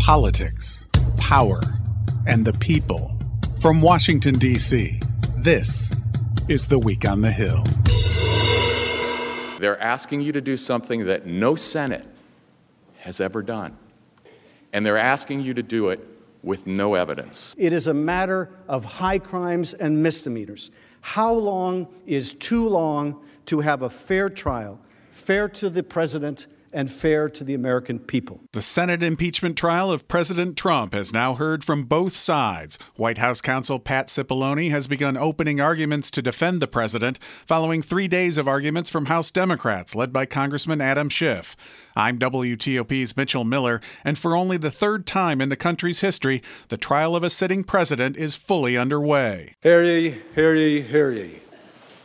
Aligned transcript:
politics, 0.00 0.86
power, 1.18 1.60
and 2.26 2.46
the 2.46 2.54
people. 2.54 3.14
From 3.60 3.82
Washington, 3.82 4.32
D.C., 4.32 4.98
this 5.36 5.92
is 6.48 6.66
The 6.68 6.78
Week 6.78 7.06
on 7.06 7.20
the 7.20 7.30
Hill. 7.30 7.62
They're 9.60 9.78
asking 9.78 10.22
you 10.22 10.32
to 10.32 10.40
do 10.40 10.56
something 10.56 11.04
that 11.04 11.26
no 11.26 11.54
Senate 11.54 12.08
has 13.00 13.20
ever 13.20 13.42
done. 13.42 13.76
And 14.72 14.86
they're 14.86 14.96
asking 14.96 15.42
you 15.42 15.52
to 15.52 15.62
do 15.62 15.90
it 15.90 16.00
with 16.42 16.66
no 16.66 16.94
evidence. 16.94 17.54
It 17.58 17.74
is 17.74 17.86
a 17.86 17.94
matter 17.94 18.50
of 18.68 18.86
high 18.86 19.18
crimes 19.18 19.74
and 19.74 20.02
misdemeanors. 20.02 20.70
How 21.02 21.34
long 21.34 21.86
is 22.06 22.32
too 22.32 22.66
long 22.66 23.22
to 23.46 23.60
have 23.60 23.82
a 23.82 23.90
fair 23.90 24.30
trial, 24.30 24.80
fair 25.10 25.46
to 25.50 25.68
the 25.68 25.82
president 25.82 26.46
and 26.72 26.90
fair 26.90 27.28
to 27.28 27.44
the 27.44 27.54
American 27.54 27.98
people. 27.98 28.40
The 28.52 28.62
Senate 28.62 29.02
impeachment 29.02 29.56
trial 29.56 29.90
of 29.90 30.08
President 30.08 30.56
Trump 30.56 30.92
has 30.92 31.12
now 31.12 31.34
heard 31.34 31.64
from 31.64 31.84
both 31.84 32.12
sides. 32.12 32.78
White 32.96 33.18
House 33.18 33.40
counsel 33.40 33.78
Pat 33.78 34.08
Cipollone 34.08 34.70
has 34.70 34.86
begun 34.86 35.16
opening 35.16 35.60
arguments 35.60 36.10
to 36.12 36.22
defend 36.22 36.60
the 36.60 36.66
president 36.66 37.18
following 37.46 37.82
three 37.82 38.08
days 38.08 38.38
of 38.38 38.48
arguments 38.48 38.90
from 38.90 39.06
House 39.06 39.30
Democrats 39.30 39.94
led 39.94 40.12
by 40.12 40.26
Congressman 40.26 40.80
Adam 40.80 41.08
Schiff. 41.08 41.56
I'm 41.96 42.18
WTOP's 42.18 43.16
Mitchell 43.16 43.44
Miller, 43.44 43.80
and 44.04 44.16
for 44.16 44.36
only 44.36 44.56
the 44.56 44.70
third 44.70 45.06
time 45.06 45.40
in 45.40 45.48
the 45.48 45.56
country's 45.56 46.00
history, 46.00 46.42
the 46.68 46.76
trial 46.76 47.16
of 47.16 47.22
a 47.22 47.30
sitting 47.30 47.64
president 47.64 48.16
is 48.16 48.36
fully 48.36 48.76
underway. 48.76 49.54
Hear 49.62 49.84
ye, 49.84 50.18
hear 50.34 50.54
ye, 50.54 50.80
hear 50.82 51.10
ye. 51.10 51.40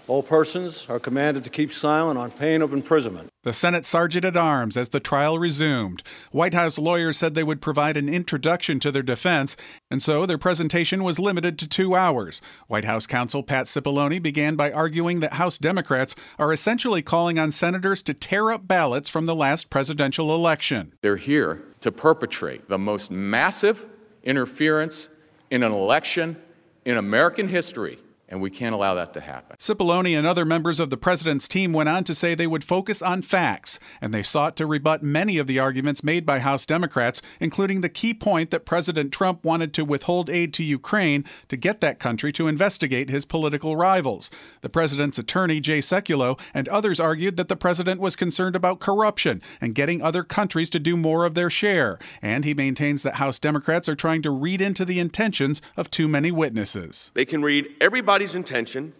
All 0.07 0.21
persons 0.21 0.85
are 0.87 0.99
commanded 0.99 1.43
to 1.45 1.49
keep 1.49 1.71
silent 1.71 2.19
on 2.19 2.29
pain 2.29 2.61
of 2.61 2.73
imprisonment. 2.73 3.29
The 3.41 3.51
Senate 3.51 3.87
Sergeant 3.87 4.23
at 4.23 4.37
Arms 4.37 4.77
as 4.77 4.89
the 4.89 4.99
trial 4.99 5.39
resumed. 5.39 6.03
White 6.31 6.53
House 6.53 6.77
lawyers 6.77 7.17
said 7.17 7.33
they 7.33 7.43
would 7.43 7.59
provide 7.59 7.97
an 7.97 8.07
introduction 8.07 8.79
to 8.81 8.91
their 8.91 9.01
defense, 9.01 9.57
and 9.89 10.03
so 10.03 10.27
their 10.27 10.37
presentation 10.37 11.03
was 11.03 11.17
limited 11.17 11.57
to 11.57 11.67
two 11.67 11.95
hours. 11.95 12.39
White 12.67 12.85
House 12.85 13.07
counsel 13.07 13.41
Pat 13.41 13.65
Cipollone 13.65 14.21
began 14.21 14.55
by 14.55 14.71
arguing 14.71 15.21
that 15.21 15.33
House 15.33 15.57
Democrats 15.57 16.15
are 16.37 16.53
essentially 16.53 17.01
calling 17.01 17.39
on 17.39 17.51
senators 17.51 18.03
to 18.03 18.13
tear 18.13 18.51
up 18.51 18.67
ballots 18.67 19.09
from 19.09 19.25
the 19.25 19.35
last 19.35 19.71
presidential 19.71 20.35
election. 20.35 20.93
They're 21.01 21.17
here 21.17 21.63
to 21.79 21.91
perpetrate 21.91 22.69
the 22.69 22.77
most 22.77 23.09
massive 23.09 23.87
interference 24.23 25.09
in 25.49 25.63
an 25.63 25.71
election 25.71 26.37
in 26.85 26.97
American 26.97 27.47
history 27.47 27.97
and 28.27 28.41
we 28.41 28.49
can't 28.49 28.73
allow 28.73 28.93
that 28.95 29.13
to 29.13 29.21
happen. 29.21 29.55
Cipollone 29.57 30.17
and 30.17 30.25
other 30.25 30.45
members 30.45 30.79
of 30.79 30.89
the 30.89 30.97
president's 30.97 31.47
team 31.47 31.73
went 31.73 31.89
on 31.89 32.03
to 32.03 32.15
say 32.15 32.33
they 32.33 32.47
would 32.47 32.63
focus 32.63 33.01
on 33.01 33.21
facts, 33.21 33.79
and 34.01 34.13
they 34.13 34.23
sought 34.23 34.55
to 34.55 34.65
rebut 34.65 35.03
many 35.03 35.37
of 35.37 35.47
the 35.47 35.59
arguments 35.59 36.03
made 36.03 36.25
by 36.25 36.39
House 36.39 36.65
Democrats, 36.65 37.21
including 37.39 37.81
the 37.81 37.89
key 37.89 38.13
point 38.13 38.51
that 38.51 38.65
President 38.65 39.11
Trump 39.11 39.43
wanted 39.43 39.73
to 39.73 39.85
withhold 39.85 40.29
aid 40.29 40.53
to 40.55 40.63
Ukraine 40.63 41.23
to 41.49 41.57
get 41.57 41.81
that 41.81 41.99
country 41.99 42.31
to 42.33 42.47
investigate 42.47 43.09
his 43.09 43.25
political 43.25 43.75
rivals. 43.75 44.31
The 44.61 44.69
president's 44.69 45.19
attorney, 45.19 45.59
Jay 45.59 45.79
Sekulow, 45.79 46.39
and 46.53 46.67
others 46.69 46.99
argued 46.99 47.37
that 47.37 47.47
the 47.47 47.55
president 47.55 48.01
was 48.01 48.15
concerned 48.15 48.55
about 48.55 48.79
corruption 48.79 49.41
and 49.61 49.75
getting 49.75 50.01
other 50.01 50.23
countries 50.23 50.69
to 50.71 50.79
do 50.79 50.97
more 50.97 51.25
of 51.25 51.35
their 51.35 51.49
share, 51.49 51.99
and 52.21 52.43
he 52.43 52.53
maintains 52.53 53.03
that 53.03 53.15
House 53.15 53.39
Democrats 53.39 53.87
are 53.87 53.95
trying 53.95 54.21
to 54.23 54.31
read 54.31 54.61
into 54.61 54.85
the 54.85 54.99
intentions 54.99 55.61
of 55.77 55.91
too 55.91 56.07
many 56.07 56.31
witnesses. 56.31 57.11
They 57.13 57.25
can 57.25 57.43
read 57.43 57.67
everybody 57.79 58.14
everybody's 58.15 58.35
intention, 58.35 58.93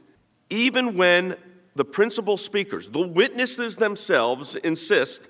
even 0.50 0.98
when 0.98 1.38
the 1.76 1.86
principal 1.86 2.36
speakers, 2.36 2.90
the 2.90 3.08
witnesses 3.08 3.78
themselves, 3.78 4.58
insist 4.58 5.30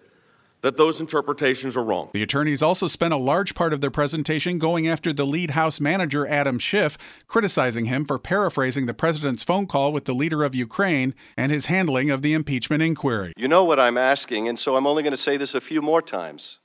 that 0.61 0.75
those 0.75 0.99
interpretations 0.99 1.77
are 1.77 1.83
wrong. 1.83 2.09
The 2.11 2.23
attorneys 2.23 2.63
also 2.63 2.87
spent 2.87 3.13
a 3.13 3.17
large 3.17 3.53
part 3.53 3.73
of 3.73 3.81
their 3.81 3.91
presentation 3.91 4.57
going 4.57 4.87
after 4.87 5.13
the 5.13 5.23
lead 5.23 5.51
House 5.51 5.79
manager, 5.79 6.25
Adam 6.25 6.57
Schiff, 6.57 6.97
criticizing 7.27 7.85
him 7.85 8.05
for 8.05 8.17
paraphrasing 8.17 8.87
the 8.87 8.95
president's 8.95 9.43
phone 9.43 9.67
call 9.67 9.93
with 9.93 10.05
the 10.05 10.15
leader 10.15 10.43
of 10.43 10.55
Ukraine 10.55 11.13
and 11.37 11.51
his 11.51 11.67
handling 11.67 12.09
of 12.09 12.23
the 12.23 12.33
impeachment 12.33 12.81
inquiry. 12.81 13.33
You 13.37 13.47
know 13.47 13.63
what 13.63 13.79
I'm 13.79 13.99
asking, 13.99 14.47
and 14.47 14.57
so 14.57 14.77
I'm 14.77 14.87
only 14.87 15.03
going 15.03 15.13
to 15.13 15.17
say 15.17 15.37
this 15.37 15.53
a 15.53 15.61
few 15.61 15.83
more 15.83 16.01
times, 16.01 16.57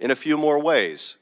in 0.00 0.10
a 0.10 0.16
few 0.16 0.36
more 0.36 0.58
ways. 0.58 1.14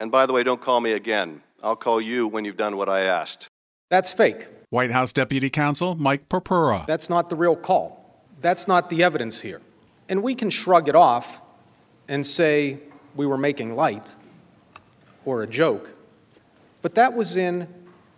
And 0.00 0.10
by 0.10 0.26
the 0.26 0.32
way, 0.32 0.42
don't 0.42 0.60
call 0.60 0.80
me 0.80 0.90
again. 0.90 1.42
I'll 1.62 1.76
call 1.76 2.00
you 2.00 2.26
when 2.26 2.44
you've 2.44 2.56
done 2.56 2.76
what 2.76 2.88
I 2.88 3.02
asked. 3.02 3.49
That's 3.90 4.12
fake. 4.12 4.46
White 4.70 4.92
House 4.92 5.12
Deputy 5.12 5.50
Counsel 5.50 5.96
Mike 5.96 6.28
Purpura. 6.28 6.84
That's 6.86 7.10
not 7.10 7.28
the 7.28 7.34
real 7.34 7.56
call. 7.56 8.22
That's 8.40 8.68
not 8.68 8.88
the 8.88 9.02
evidence 9.02 9.40
here. 9.40 9.60
And 10.08 10.22
we 10.22 10.36
can 10.36 10.48
shrug 10.48 10.88
it 10.88 10.94
off 10.94 11.42
and 12.08 12.24
say 12.24 12.78
we 13.16 13.26
were 13.26 13.36
making 13.36 13.74
light 13.74 14.14
or 15.24 15.42
a 15.42 15.46
joke. 15.46 15.98
But 16.82 16.94
that 16.94 17.14
was 17.14 17.34
in 17.34 17.66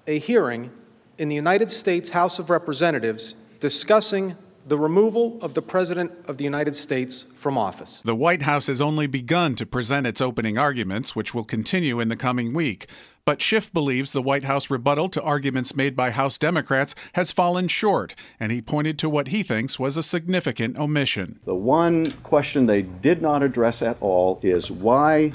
a 0.06 0.18
hearing 0.18 0.70
in 1.16 1.30
the 1.30 1.34
United 1.34 1.70
States 1.70 2.10
House 2.10 2.38
of 2.38 2.50
Representatives 2.50 3.34
discussing 3.58 4.36
the 4.66 4.78
removal 4.78 5.38
of 5.42 5.54
the 5.54 5.62
President 5.62 6.12
of 6.26 6.38
the 6.38 6.44
United 6.44 6.74
States 6.74 7.24
from 7.34 7.58
office. 7.58 8.00
The 8.04 8.14
White 8.14 8.42
House 8.42 8.68
has 8.68 8.80
only 8.80 9.06
begun 9.06 9.54
to 9.56 9.66
present 9.66 10.06
its 10.06 10.20
opening 10.20 10.56
arguments, 10.56 11.16
which 11.16 11.34
will 11.34 11.44
continue 11.44 12.00
in 12.00 12.08
the 12.08 12.16
coming 12.16 12.52
week. 12.52 12.86
But 13.24 13.40
Schiff 13.40 13.72
believes 13.72 14.12
the 14.12 14.22
White 14.22 14.44
House 14.44 14.68
rebuttal 14.68 15.08
to 15.10 15.22
arguments 15.22 15.76
made 15.76 15.94
by 15.94 16.10
House 16.10 16.38
Democrats 16.38 16.94
has 17.12 17.30
fallen 17.30 17.68
short, 17.68 18.14
and 18.40 18.50
he 18.50 18.60
pointed 18.60 18.98
to 18.98 19.08
what 19.08 19.28
he 19.28 19.42
thinks 19.42 19.78
was 19.78 19.96
a 19.96 20.02
significant 20.02 20.76
omission. 20.76 21.38
The 21.44 21.54
one 21.54 22.12
question 22.24 22.66
they 22.66 22.82
did 22.82 23.22
not 23.22 23.42
address 23.42 23.80
at 23.80 23.96
all 24.00 24.40
is 24.42 24.70
why 24.70 25.32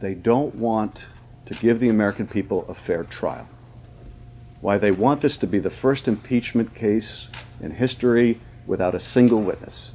they 0.00 0.14
don't 0.14 0.54
want 0.54 1.06
to 1.46 1.54
give 1.54 1.80
the 1.80 1.88
American 1.88 2.26
people 2.26 2.66
a 2.68 2.74
fair 2.74 3.04
trial. 3.04 3.48
Why 4.60 4.78
they 4.78 4.90
want 4.90 5.20
this 5.20 5.36
to 5.38 5.46
be 5.46 5.58
the 5.58 5.70
first 5.70 6.08
impeachment 6.08 6.74
case 6.74 7.28
in 7.60 7.72
history 7.72 8.40
without 8.66 8.94
a 8.94 8.98
single 8.98 9.40
witness 9.40 9.92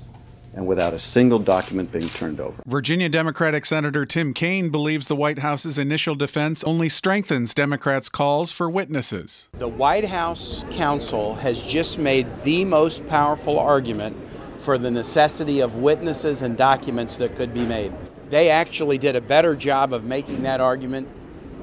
and 0.53 0.67
without 0.67 0.93
a 0.93 0.99
single 0.99 1.39
document 1.39 1.91
being 1.91 2.09
turned 2.09 2.39
over. 2.39 2.61
Virginia 2.65 3.07
Democratic 3.07 3.65
Senator 3.65 4.05
Tim 4.05 4.33
Kaine 4.33 4.69
believes 4.69 5.07
the 5.07 5.15
White 5.15 5.39
House's 5.39 5.77
initial 5.77 6.15
defense 6.15 6.63
only 6.63 6.89
strengthens 6.89 7.53
Democrats' 7.53 8.09
calls 8.09 8.51
for 8.51 8.69
witnesses. 8.69 9.49
The 9.53 9.67
White 9.67 10.05
House 10.05 10.65
counsel 10.71 11.35
has 11.35 11.61
just 11.61 11.97
made 11.97 12.43
the 12.43 12.65
most 12.65 13.07
powerful 13.07 13.57
argument 13.57 14.17
for 14.57 14.77
the 14.77 14.91
necessity 14.91 15.59
of 15.59 15.75
witnesses 15.75 16.41
and 16.41 16.57
documents 16.57 17.15
that 17.15 17.35
could 17.35 17.53
be 17.53 17.65
made. 17.65 17.93
They 18.29 18.49
actually 18.49 18.97
did 18.97 19.15
a 19.15 19.21
better 19.21 19.55
job 19.55 19.93
of 19.93 20.03
making 20.03 20.43
that 20.43 20.61
argument 20.61 21.07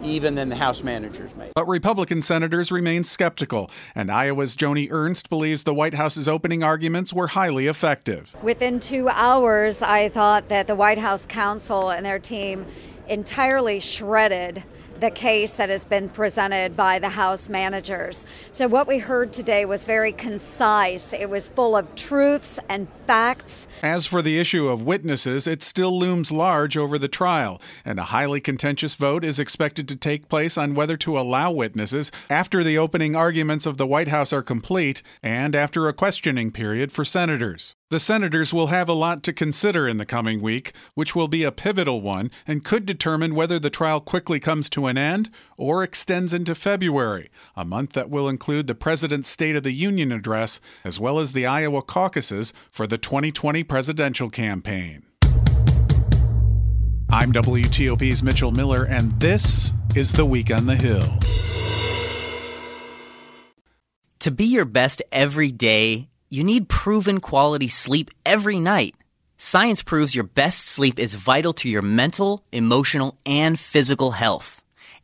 even 0.03 0.35
than 0.35 0.49
the 0.49 0.57
House 0.57 0.83
managers 0.83 1.35
made. 1.37 1.53
But 1.55 1.67
Republican 1.67 2.23
senators 2.23 2.71
remain 2.71 3.05
skeptical, 3.05 3.71
and 3.95 4.11
Iowa's 4.11 4.57
Joni 4.57 4.89
Ernst 4.91 5.29
believes 5.29 5.65
the 5.65 5.75
White 5.75 5.95
House's 5.95 6.29
opening 6.29 6.63
arguments 6.63 7.13
were 7.13 7.29
highly 7.29 7.67
effective. 7.67 8.35
Within 8.43 8.81
two 8.81 9.09
hours, 9.09 9.83
I 9.83 10.09
thought 10.09 10.49
that 10.49 10.67
the 10.67 10.75
White 10.75 10.99
House 10.99 11.27
counsel 11.27 11.91
and 11.91 12.05
their 12.05 12.19
team 12.19 12.67
entirely 13.09 13.81
shredded 13.81 14.65
the 15.01 15.11
case 15.11 15.55
that 15.55 15.69
has 15.69 15.85
been 15.85 16.09
presented 16.09 16.77
by 16.77 16.99
the 16.99 17.11
House 17.11 17.49
managers. 17.49 18.25
So, 18.51 18.67
what 18.67 18.87
we 18.87 18.99
heard 18.99 19.33
today 19.33 19.65
was 19.65 19.87
very 19.87 20.13
concise. 20.13 21.13
It 21.13 21.31
was 21.31 21.49
full 21.49 21.77
of 21.77 21.95
truths 21.95 22.59
and 22.69 22.89
facts. 23.07 23.67
As 23.83 24.07
for 24.07 24.23
the 24.23 24.39
issue 24.39 24.69
of 24.69 24.83
witnesses, 24.83 25.47
it 25.47 25.63
still 25.63 25.99
looms 25.99 26.33
large 26.33 26.77
over 26.77 26.99
the 26.99 27.09
trial, 27.09 27.61
and 27.85 27.99
a 27.99 28.05
highly 28.05 28.41
contentious 28.41 28.95
vote 28.95 29.25
is 29.25 29.39
expected 29.39 29.89
to 29.89 29.97
take 29.97 30.29
place 30.29 30.59
on 30.59 30.75
whether 30.75 30.97
to 30.99 31.19
allow 31.19 31.51
witnesses 31.51 32.11
after 32.29 32.65
the 32.65 32.79
opening 32.79 33.15
arguments 33.15 33.67
of 33.67 33.77
the 33.77 33.87
White 33.87 34.09
House 34.09 34.33
are 34.33 34.43
complete 34.43 35.03
and 35.23 35.55
after 35.55 35.89
a 35.89 35.93
questioning 35.93 36.51
period 36.51 36.91
for 36.91 37.05
senators. 37.05 37.75
The 37.91 38.01
senators 38.01 38.53
will 38.53 38.67
have 38.67 38.89
a 38.89 38.93
lot 38.93 39.23
to 39.23 39.33
consider 39.33 39.89
in 39.89 39.97
the 39.97 40.05
coming 40.05 40.43
week, 40.43 40.73
which 40.95 41.17
will 41.17 41.29
be 41.29 41.43
a 41.43 41.53
pivotal 41.53 42.03
one 42.03 42.31
and 42.47 42.65
could 42.65 42.85
determine 42.85 43.35
whether 43.35 43.59
the 43.59 43.71
trial 43.71 44.01
quickly 44.01 44.39
comes 44.39 44.69
to 44.71 44.87
an 44.87 44.88
end 44.97 45.29
or 45.57 45.83
extends 45.83 46.33
into 46.33 46.55
February, 46.55 47.29
a 47.57 47.65
month 47.65 47.93
that 47.93 48.09
will 48.09 48.29
include 48.29 48.67
the 48.67 48.75
President's 48.75 49.29
State 49.29 49.57
of 49.57 49.65
the 49.65 49.73
Union 49.73 50.13
address 50.13 50.61
as 50.85 50.99
well 50.99 51.19
as 51.19 51.33
the 51.33 51.47
Iowa 51.47 51.83
caucuses 51.83 52.53
for 52.71 52.87
the 52.87 52.97
2020 52.97 53.63
presidential 53.65 54.31
campaign. 54.31 55.05
I'm 57.11 57.33
WTOP's 57.33 58.23
Mitchell 58.23 58.53
Miller, 58.53 58.85
and 58.85 59.13
this 59.21 59.73
is 59.97 60.13
The 60.13 60.27
Week 60.27 60.51
on 60.51 60.67
the 60.67 60.77
Hill. 60.77 61.19
To 64.21 64.31
be 64.31 64.45
your 64.45 64.65
best 64.65 65.01
every 65.11 65.51
day, 65.51 66.09
you 66.29 66.45
need 66.45 66.69
proven 66.69 67.21
quality 67.21 67.69
sleep 67.69 68.11
every 68.27 68.59
night. 68.59 68.95
Science 69.39 69.83
proves 69.83 70.15
your 70.15 70.25
best 70.25 70.67
sleep 70.67 70.99
is 70.99 71.15
vital 71.15 71.53
to 71.55 71.69
your 71.71 71.81
mental, 71.81 72.45
emotional, 72.53 73.17
and 73.25 73.59
physical 73.59 74.11
health. 74.11 74.63